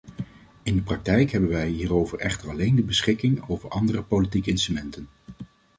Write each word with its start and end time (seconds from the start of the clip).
In 0.63 0.75
de 0.75 0.81
praktijk 0.81 1.31
hebben 1.31 1.49
wij 1.49 1.67
hiervoor 1.67 2.17
echter 2.17 2.49
alleen 2.49 2.75
de 2.75 2.83
beschikking 2.83 3.43
over 3.47 3.69
andere 3.69 4.03
politieke 4.03 4.49
instrumenten. 4.49 5.07